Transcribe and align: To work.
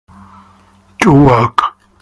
To 1.01 1.13
work. 1.13 1.59